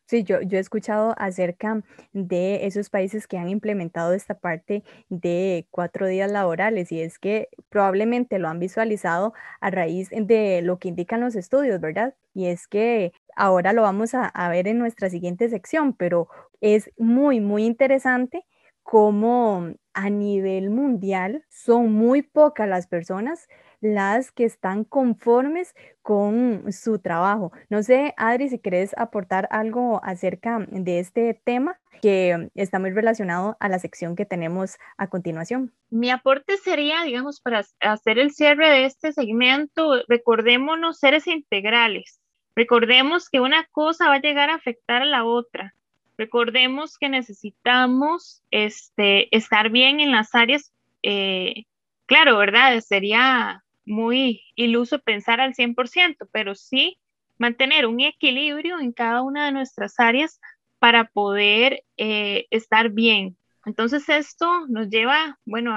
[0.08, 5.65] Sí, yo, yo he escuchado acerca de esos países que han implementado esta parte de
[5.71, 10.89] cuatro días laborales y es que probablemente lo han visualizado a raíz de lo que
[10.89, 12.13] indican los estudios, ¿verdad?
[12.34, 16.27] Y es que ahora lo vamos a, a ver en nuestra siguiente sección, pero
[16.60, 18.43] es muy, muy interesante
[18.91, 23.47] como a nivel mundial son muy pocas las personas
[23.80, 27.54] las que están conformes con su trabajo.
[27.69, 33.56] No sé, Adri, si quieres aportar algo acerca de este tema que está muy relacionado
[33.62, 35.73] a la sección que tenemos a continuación.
[35.89, 42.19] Mi aporte sería, digamos, para hacer el cierre de este segmento, recordémonos seres integrales.
[42.58, 45.75] Recordemos que una cosa va a llegar a afectar a la otra.
[46.21, 51.65] Recordemos que necesitamos este, estar bien en las áreas, eh,
[52.05, 52.79] claro, ¿verdad?
[52.81, 56.99] Sería muy iluso pensar al 100%, pero sí
[57.39, 60.39] mantener un equilibrio en cada una de nuestras áreas
[60.77, 63.36] para poder eh, estar bien.
[63.65, 65.75] Entonces esto nos lleva, bueno,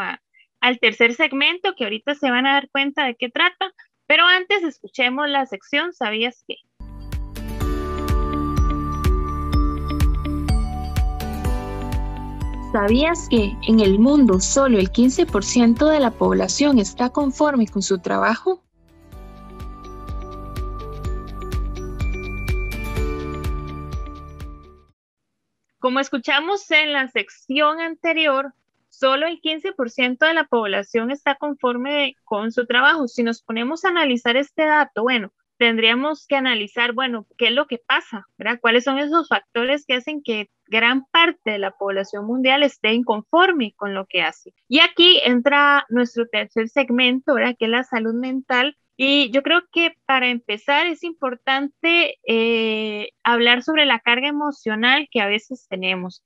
[0.60, 3.72] al tercer segmento que ahorita se van a dar cuenta de qué trata,
[4.06, 6.56] pero antes escuchemos la sección ¿Sabías qué?
[12.74, 18.00] ¿Sabías que en el mundo solo el 15% de la población está conforme con su
[18.00, 18.64] trabajo?
[25.78, 28.52] Como escuchamos en la sección anterior,
[28.88, 33.06] solo el 15% de la población está conforme con su trabajo.
[33.06, 37.68] Si nos ponemos a analizar este dato, bueno, tendríamos que analizar, bueno, qué es lo
[37.68, 38.58] que pasa, ¿verdad?
[38.60, 43.74] ¿Cuáles son esos factores que hacen que gran parte de la población mundial esté inconforme
[43.76, 44.52] con lo que hace?
[44.68, 47.56] Y aquí entra nuestro tercer segmento, ¿verdad?
[47.58, 48.76] Que es la salud mental.
[48.96, 55.20] Y yo creo que para empezar es importante eh, hablar sobre la carga emocional que
[55.20, 56.22] a veces tenemos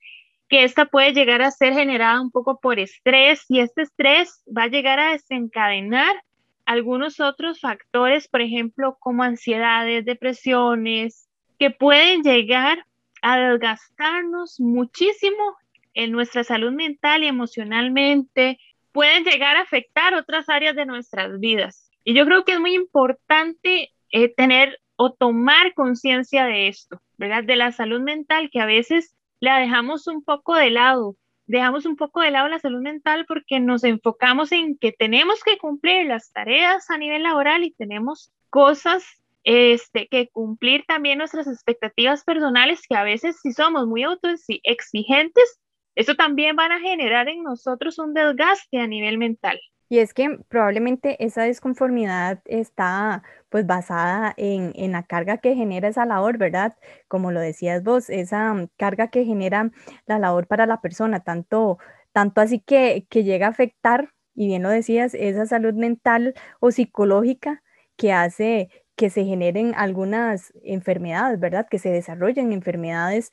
[0.49, 4.63] que esta puede llegar a ser generada un poco por estrés y este estrés va
[4.63, 6.23] a llegar a desencadenar
[6.65, 12.85] algunos otros factores, por ejemplo, como ansiedades, depresiones, que pueden llegar
[13.21, 15.57] a desgastarnos muchísimo
[15.93, 18.59] en nuestra salud mental y emocionalmente,
[18.91, 21.91] pueden llegar a afectar otras áreas de nuestras vidas.
[22.03, 27.43] Y yo creo que es muy importante eh, tener o tomar conciencia de esto, ¿verdad?
[27.43, 31.15] De la salud mental que a veces la dejamos un poco de lado
[31.49, 35.57] dejamos un poco de lado la salud mental porque nos enfocamos en que tenemos que
[35.57, 39.03] cumplir las tareas a nivel laboral y tenemos cosas
[39.49, 45.59] este, que cumplir también nuestras expectativas personales que a veces si somos muy autoexigentes,
[45.95, 49.59] eso también van a generar en nosotros un desgaste a nivel mental.
[49.89, 55.87] Y es que probablemente esa disconformidad está pues basada en, en, la carga que genera
[55.87, 56.77] esa labor, ¿verdad?
[57.07, 59.71] Como lo decías vos, esa mm, carga que genera
[60.05, 61.79] la labor para la persona, tanto,
[62.11, 66.69] tanto así que, que llega a afectar, y bien lo decías, esa salud mental o
[66.69, 67.63] psicológica
[67.97, 71.67] que hace que se generen algunas enfermedades, ¿verdad?
[71.71, 73.31] Que se desarrollen enfermedades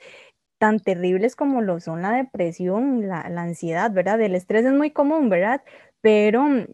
[0.58, 4.20] tan terribles como lo son la depresión, la, ansiedad, ¿verdad?
[4.20, 5.62] El estrés es muy común, ¿verdad?
[6.00, 6.66] pero mm,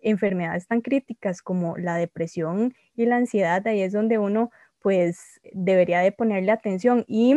[0.00, 6.00] enfermedades tan críticas como la depresión y la ansiedad, ahí es donde uno pues debería
[6.00, 7.36] de ponerle atención y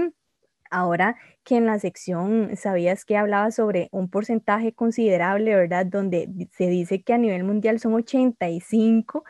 [0.71, 5.85] ahora que en la sección sabías que hablaba sobre un porcentaje considerable, ¿verdad?
[5.85, 9.23] Donde se dice que a nivel mundial son 85,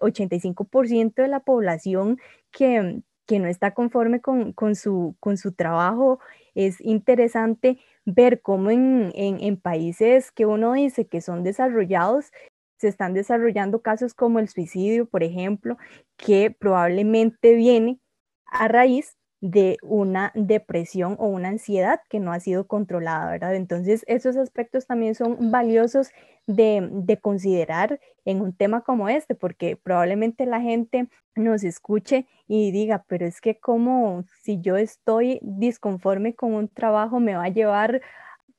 [0.00, 2.18] 85% de la población
[2.50, 6.20] que, que no está conforme con, con, su, con su trabajo.
[6.54, 12.32] Es interesante ver cómo en, en, países que uno dice que son desarrollados,
[12.78, 15.76] se están desarrollando casos como el suicidio, por ejemplo,
[16.16, 17.98] que probablemente viene
[18.46, 19.16] a raíz
[19.50, 23.54] de una depresión o una ansiedad que no ha sido controlada, ¿verdad?
[23.54, 26.10] Entonces, esos aspectos también son valiosos
[26.48, 32.72] de, de, considerar en un tema como este, porque probablemente la gente nos escuche y
[32.72, 37.48] diga, pero es que como si yo estoy disconforme con un trabajo me va a
[37.48, 38.00] llevar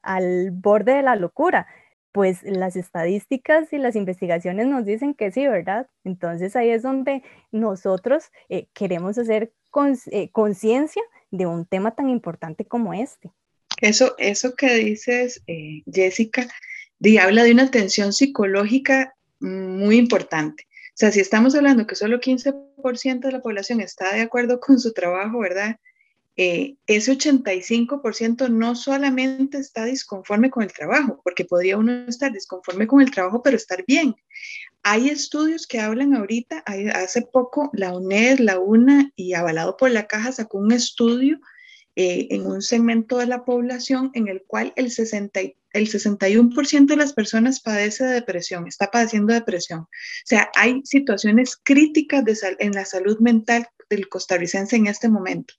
[0.01, 1.67] al borde de la locura.
[2.13, 5.87] Pues las estadísticas y las investigaciones nos dicen que sí, ¿verdad?
[6.03, 9.51] Entonces ahí es donde nosotros eh, queremos hacer
[10.11, 11.01] eh, conciencia
[11.31, 13.31] de un tema tan importante como este.
[13.81, 16.47] Eso, eso que dices, eh, Jessica,
[17.21, 20.67] habla de una tensión psicológica muy importante.
[20.69, 24.79] O sea, si estamos hablando que solo 15% de la población está de acuerdo con
[24.79, 25.77] su trabajo, ¿verdad?
[26.39, 32.85] Eh, ese 85% no solamente está disconforme con el trabajo, porque podría uno estar disconforme
[32.85, 34.15] con el trabajo, pero estar bien.
[34.83, 40.05] Hay estudios que hablan ahorita, hace poco la UNED, la UNA y avalado por la
[40.05, 41.39] caja sacó un estudio
[41.95, 46.95] eh, en un segmento de la población en el cual el, 60, el 61% de
[46.95, 49.79] las personas padece de depresión, está padeciendo depresión.
[49.79, 49.87] O
[50.23, 52.23] sea, hay situaciones críticas
[52.59, 55.55] en la salud mental del costarricense en este momento.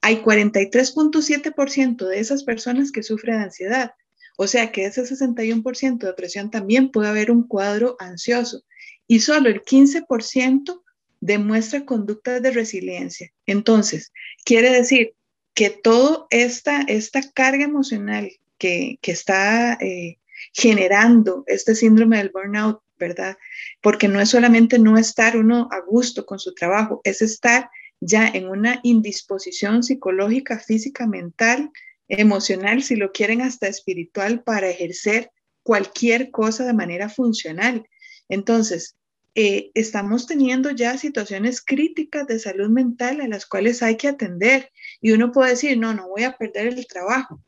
[0.00, 3.92] Hay 43.7% de esas personas que sufren de ansiedad.
[4.36, 8.62] O sea que ese 61% de depresión también puede haber un cuadro ansioso.
[9.06, 10.82] Y solo el 15%
[11.20, 13.32] demuestra conductas de resiliencia.
[13.46, 14.12] Entonces,
[14.44, 15.14] quiere decir
[15.54, 20.18] que toda esta, esta carga emocional que, que está eh,
[20.52, 23.36] generando este síndrome del burnout, ¿verdad?
[23.80, 28.28] Porque no es solamente no estar uno a gusto con su trabajo, es estar ya
[28.28, 31.70] en una indisposición psicológica, física, mental,
[32.08, 35.30] emocional, si lo quieren hasta espiritual, para ejercer
[35.62, 37.86] cualquier cosa de manera funcional.
[38.28, 38.96] Entonces,
[39.34, 44.70] eh, estamos teniendo ya situaciones críticas de salud mental a las cuales hay que atender.
[45.00, 47.42] Y uno puede decir, no, no voy a perder el trabajo,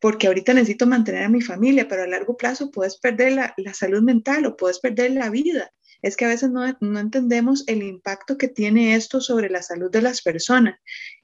[0.00, 3.74] porque ahorita necesito mantener a mi familia, pero a largo plazo puedes perder la, la
[3.74, 5.70] salud mental o puedes perder la vida.
[6.04, 9.90] Es que a veces no, no entendemos el impacto que tiene esto sobre la salud
[9.90, 10.78] de las personas.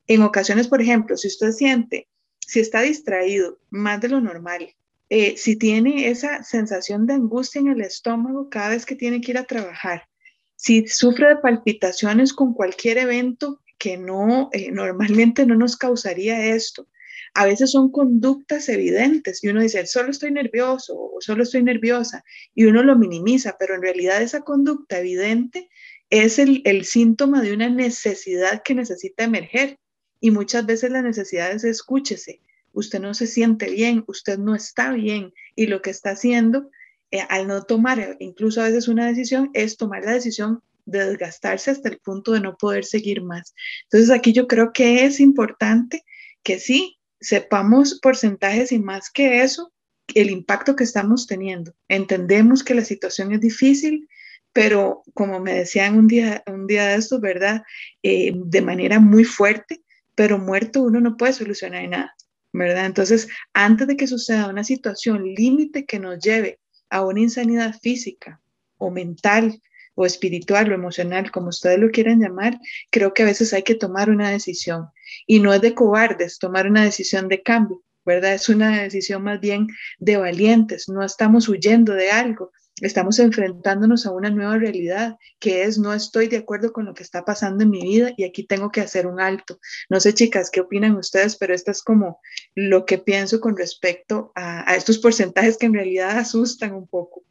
[0.06, 4.74] En ocasiones, por ejemplo, si usted siente, si está distraído más de lo normal,
[5.10, 9.32] eh, si tiene esa sensación de angustia en el estómago cada vez que tiene que
[9.32, 10.08] ir a trabajar,
[10.56, 16.88] si sufre palpitaciones con cualquier evento que no, eh, normalmente no nos causaría esto,
[17.34, 22.24] a veces son conductas evidentes y uno dice, solo estoy nervioso o solo estoy nerviosa
[22.54, 25.68] y uno lo minimiza, pero en realidad esa conducta evidente
[26.10, 29.78] es el, el síntoma de una necesidad que necesita emerger
[30.20, 32.40] y muchas veces la necesidad es escúchese,
[32.72, 36.70] usted no se siente bien, usted no está bien y lo que está haciendo
[37.10, 41.70] eh, al no tomar incluso a veces una decisión es tomar la decisión de desgastarse
[41.70, 43.54] hasta el punto de no poder seguir más.
[43.84, 46.04] Entonces aquí yo creo que es importante
[46.42, 49.72] que sí sepamos porcentajes y más que eso,
[50.14, 51.74] el impacto que estamos teniendo.
[51.88, 54.08] Entendemos que la situación es difícil,
[54.52, 57.62] pero como me decían un día, un día de estos, ¿verdad?
[58.02, 59.82] Eh, de manera muy fuerte,
[60.14, 62.16] pero muerto uno no puede solucionar nada,
[62.52, 62.86] ¿verdad?
[62.86, 66.58] Entonces, antes de que suceda una situación límite que nos lleve
[66.88, 68.40] a una insanidad física
[68.78, 69.60] o mental
[70.00, 72.58] o espiritual o emocional, como ustedes lo quieran llamar,
[72.90, 74.88] creo que a veces hay que tomar una decisión.
[75.26, 78.32] Y no es de cobardes tomar una decisión de cambio, ¿verdad?
[78.32, 79.66] Es una decisión más bien
[79.98, 80.88] de valientes.
[80.88, 86.28] No estamos huyendo de algo, estamos enfrentándonos a una nueva realidad, que es no estoy
[86.28, 89.06] de acuerdo con lo que está pasando en mi vida y aquí tengo que hacer
[89.06, 89.58] un alto.
[89.90, 92.20] No sé, chicas, qué opinan ustedes, pero esto es como
[92.54, 97.22] lo que pienso con respecto a, a estos porcentajes que en realidad asustan un poco.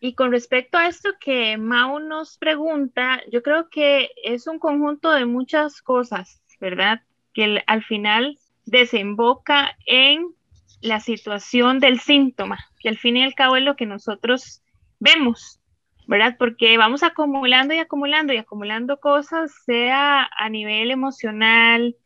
[0.00, 5.10] Y con respecto a esto que Mau nos pregunta, yo creo que es un conjunto
[5.12, 7.00] de muchas cosas, ¿verdad?
[7.32, 10.34] Que al final desemboca en
[10.82, 14.62] la situación del síntoma, que al fin y al cabo es lo que nosotros
[14.98, 15.60] vemos,
[16.06, 16.36] ¿verdad?
[16.38, 21.96] Porque vamos acumulando y acumulando y acumulando cosas, sea a nivel emocional.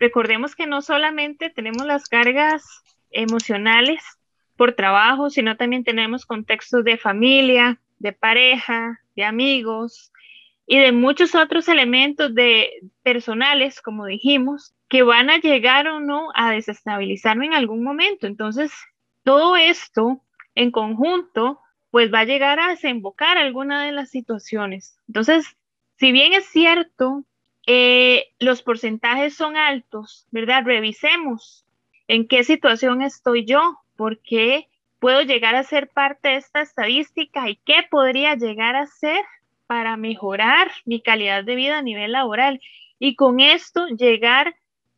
[0.00, 2.64] Recordemos que no solamente tenemos las cargas
[3.10, 4.02] emocionales
[4.56, 10.12] por trabajo, sino también tenemos contextos de familia, de pareja, de amigos
[10.66, 12.70] y de muchos otros elementos de
[13.02, 18.26] personales, como dijimos, que van a llegar o no a desestabilizarme en algún momento.
[18.26, 18.72] Entonces,
[19.22, 20.22] todo esto
[20.54, 24.98] en conjunto, pues va a llegar a desembocar alguna de las situaciones.
[25.08, 25.56] Entonces,
[25.96, 27.24] si bien es cierto,
[27.66, 30.64] eh, los porcentajes son altos, ¿verdad?
[30.64, 31.64] Revisemos
[32.08, 34.68] en qué situación estoy yo, por qué
[34.98, 39.20] puedo llegar a ser parte de esta estadística y qué podría llegar a ser
[39.66, 42.60] para mejorar mi calidad de vida a nivel laboral
[42.98, 44.54] y con esto llegar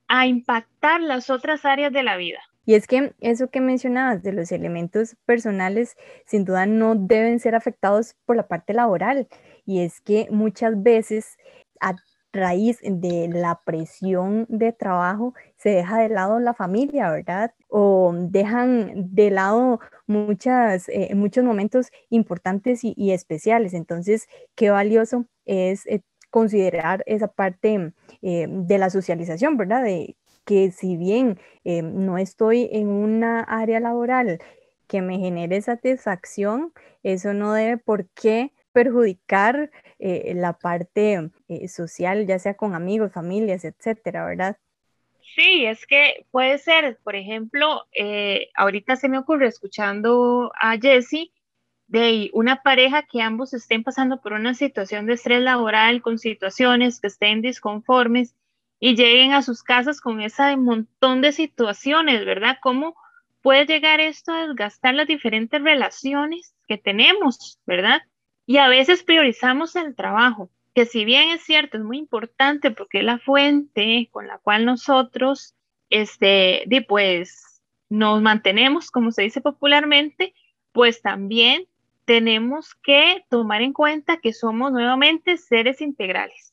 [0.08, 2.38] a impactar las otras áreas de la vida.
[2.64, 7.54] Y es que eso que mencionabas de los elementos personales, sin duda no deben ser
[7.54, 9.28] afectados por la parte laboral.
[9.64, 11.38] Y es que muchas veces
[11.80, 11.94] a
[12.36, 17.54] raíz de la presión de trabajo se deja de lado la familia, ¿verdad?
[17.68, 23.74] O dejan de lado muchas, eh, muchos momentos importantes y, especiales.
[23.74, 29.82] Entonces, qué valioso es eh, considerar esa parte eh, de la socialización, ¿verdad?
[29.82, 34.38] De que si bien no estoy en una área laboral
[34.86, 36.72] que me genere satisfacción,
[37.02, 43.10] eso no debe por qué perjudicar eh, la parte eh, social, ya sea con amigos,
[43.10, 44.58] familias, etcétera, ¿verdad?
[45.34, 51.32] Sí, es que puede ser, por ejemplo, eh, ahorita se me ocurre escuchando a Jessie
[51.86, 57.00] de una pareja que ambos estén pasando por una situación de estrés laboral, con situaciones
[57.00, 58.34] que estén disconformes
[58.78, 62.58] y lleguen a sus casas con ese montón de situaciones, ¿verdad?
[62.60, 62.94] ¿Cómo
[63.40, 68.02] puede llegar esto a desgastar las diferentes relaciones que tenemos, ¿verdad?
[68.46, 72.98] Y a veces priorizamos el trabajo, que si bien es cierto, es muy importante porque
[72.98, 75.54] es la fuente con la cual nosotros,
[75.90, 80.34] este, pues, nos mantenemos, como se dice popularmente,
[80.72, 81.66] pues también
[82.04, 86.52] tenemos que tomar en cuenta que somos nuevamente seres integrales.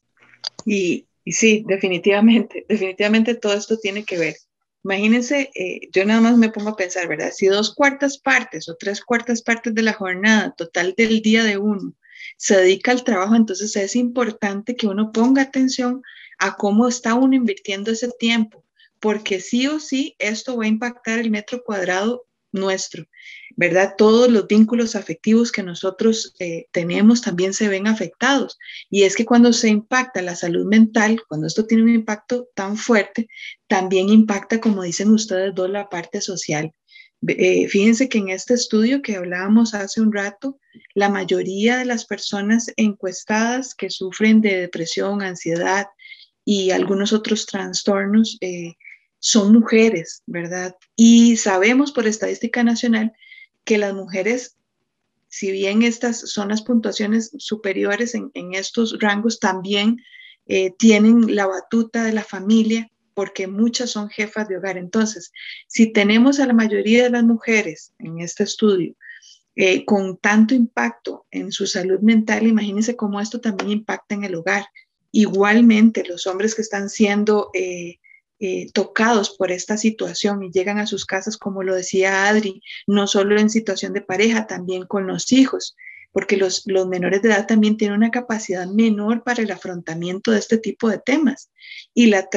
[0.66, 4.36] Y, y sí, definitivamente, definitivamente todo esto tiene que ver.
[4.84, 7.32] Imagínense, eh, yo nada más me pongo a pensar, ¿verdad?
[7.34, 11.58] Si dos cuartas partes o tres cuartas partes de la jornada total del día de
[11.58, 11.94] uno
[12.38, 16.02] se dedica al trabajo, entonces es importante que uno ponga atención
[16.38, 18.66] a cómo está uno invirtiendo ese tiempo,
[19.00, 23.06] porque sí o sí esto va a impactar el metro cuadrado nuestro.
[23.56, 23.96] ¿verdad?
[23.98, 28.58] Todos los vínculos afectivos que nosotros eh, tenemos también se ven afectados.
[28.90, 32.78] Y es que cuando se impacta la salud mental, cuando esto tiene un impacto tan
[32.78, 33.28] fuerte,
[33.68, 36.74] también impacta, como dicen ustedes dos, la parte social.
[37.28, 40.60] Eh, fíjense que en este estudio que hablábamos hace un rato,
[40.94, 45.88] la mayoría de las personas encuestadas que sufren de depresión, ansiedad
[46.44, 48.74] y algunos otros trastornos eh,
[49.26, 50.76] son mujeres, ¿verdad?
[50.98, 53.14] Y sabemos por estadística nacional
[53.64, 54.58] que las mujeres,
[55.30, 60.02] si bien estas son las puntuaciones superiores en, estos rangos, también
[60.48, 64.78] eh, tienen la batuta de la familia porque muchas son jefas de hogar.
[64.78, 65.32] Entonces,
[65.68, 68.94] si tenemos a la mayoría de las mujeres en este estudio
[69.56, 74.36] eh, con tanto impacto en su salud mental, imagínense cómo esto también impacta en el
[74.36, 74.66] hogar.
[75.14, 78.00] Igualmente, los hombres que están siendo eh,
[78.46, 83.08] eh, tocados por esta situación y llegan a sus casas, como lo decía Adri, no
[83.08, 85.78] solo en situación de pareja, también con los hijos,
[86.12, 90.40] porque los, los menores de edad también tienen una capacidad menor para el afrontamiento de
[90.40, 91.52] este tipo de temas.
[91.94, 92.28] Y la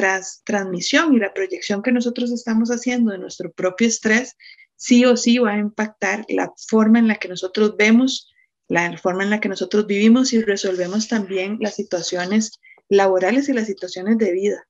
[0.45, 4.37] transmisión y la proyección que nosotros estamos haciendo de nuestro propio estrés,
[4.77, 8.31] sí o sí va a impactar la forma en la que nosotros vemos,
[8.69, 13.67] la forma en la que nosotros vivimos y resolvemos también las situaciones laborales y las
[13.67, 14.67] situaciones de vida.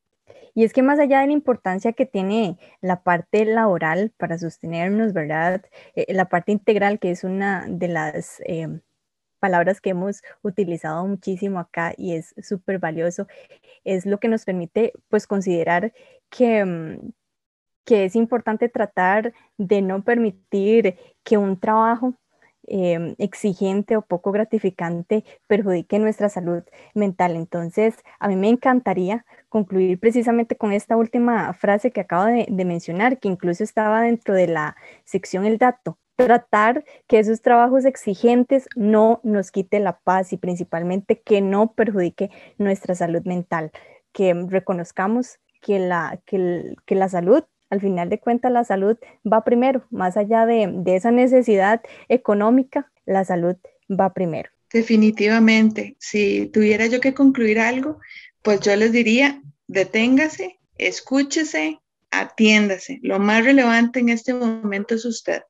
[0.57, 5.13] Y es que más allá de la importancia que tiene la parte laboral para sostenernos,
[5.13, 5.63] ¿verdad?
[5.93, 8.81] Eh, la parte integral, que es una de las em,
[9.39, 13.27] palabras que hemos utilizado muchísimo acá y es súper valioso,
[13.83, 15.93] es lo que nos permite pues considerar
[16.31, 17.11] que, mm,
[17.85, 22.15] que es importante tratar de no permitir que un trabajo
[22.67, 26.63] em, exigente o poco gratificante perjudique nuestra salud
[26.93, 27.35] mental.
[27.35, 33.19] Entonces, a mí me encantaría concluir precisamente con esta última frase que acabo de, mencionar,
[33.19, 39.21] que incluso estaba dentro de la sección El dato tratar que esos trabajos exigentes no
[39.23, 43.71] nos quite la paz y principalmente que no perjudique nuestra salud mental,
[44.13, 49.85] que reconozcamos que la, que, la salud, al final de cuentas, la salud va primero,
[49.89, 53.55] más allá de, de esa necesidad económica, la salud
[53.89, 54.49] va primero.
[54.71, 57.99] Definitivamente, si tuviera yo que concluir algo,
[58.41, 61.79] pues yo les diría, deténgase, escúchese,
[62.11, 62.99] atiéndase.
[63.01, 65.41] Lo más relevante en este momento es usted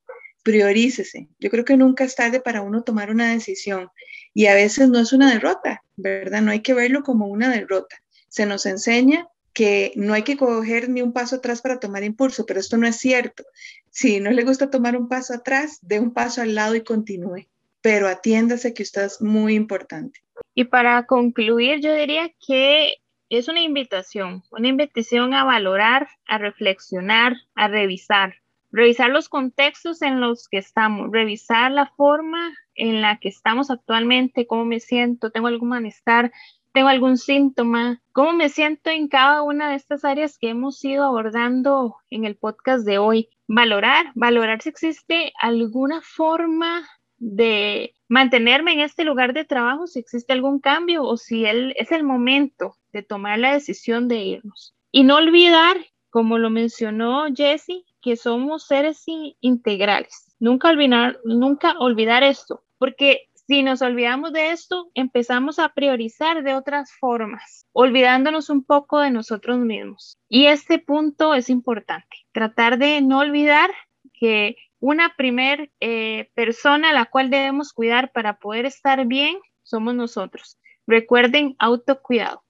[0.48, 1.28] priorícese.
[1.40, 3.90] Yo creo que nunca es tarde para uno tomar una decisión
[4.34, 6.42] y a veces no es una derrota, ¿verdad?
[6.42, 7.98] No hay que verlo como una derrota.
[8.30, 9.28] Se nos enseña
[9.58, 12.86] que no hay que coger ni un paso atrás para tomar impulso, pero esto no
[12.86, 13.44] es cierto.
[13.90, 17.48] Si no le gusta tomar un paso atrás, dé un paso al lado y continúe,
[17.82, 20.20] pero atiéndase que usted es muy importante.
[20.54, 22.98] Y para concluir, yo diría que
[23.30, 28.36] es una invitación, una invitación a valorar, a reflexionar, a revisar,
[28.72, 34.46] revisar los contextos en los que estamos, revisar la forma en la que estamos actualmente,
[34.46, 36.32] cómo me siento, tengo algún malestar,
[36.78, 41.06] tengo algún síntoma, cómo me siento en cada una de estas áreas que hemos ido
[41.06, 43.30] abordando en el podcast de hoy.
[43.48, 50.34] Valorar, valorar si existe alguna forma de mantenerme en este lugar de trabajo, si existe
[50.34, 54.76] algún cambio o si él, es el momento de tomar la decisión de irnos.
[54.92, 55.78] Y no olvidar,
[56.12, 59.04] como lo mencionó Jesse, que somos seres
[59.42, 60.36] integrales.
[60.40, 66.54] Nunca olvidar, nunca olvidar esto, porque si nos olvidamos de esto, empezamos a priorizar de
[66.54, 70.18] otras formas, olvidándonos un poco de nosotros mismos.
[70.28, 73.70] Y este punto es importante, tratar de no olvidar
[74.14, 79.96] que una primer eh, persona a la cual debemos cuidar para poder estar bien somos
[79.96, 80.60] nosotros.
[80.86, 82.44] Recuerden autocuidado.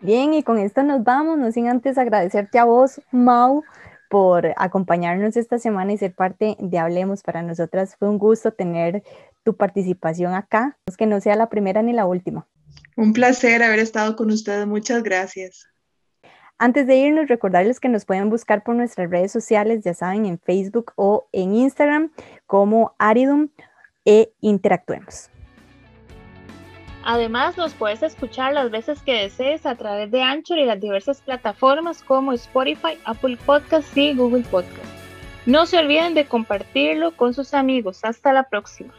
[0.00, 3.62] Bien, y con esto nos vamos, no sin antes agradecerte a vos, Mau,
[4.08, 7.22] por acompañarnos esta semana y ser parte de Hablemos.
[7.22, 9.02] Para nosotras fue un gusto tener
[9.44, 12.46] tu participación acá, que no sea la primera ni la última.
[12.96, 15.68] Un placer haber estado con ustedes, muchas gracias.
[16.58, 20.40] Antes de irnos, recordarles que nos pueden buscar por nuestras redes sociales, ya saben, en
[20.40, 22.10] Facebook o en Instagram
[22.46, 23.48] como Aridum
[24.04, 25.30] e interactuemos.
[27.10, 31.22] Además, nos puedes escuchar las veces que desees a través de Anchor y las diversas
[31.22, 34.92] plataformas como Spotify, Apple Podcasts y Google Podcasts.
[35.46, 38.04] No se olviden de compartirlo con sus amigos.
[38.04, 38.92] Hasta la próxima.